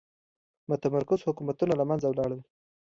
[0.69, 2.41] متمرکز حکومتونه له منځه لاړل.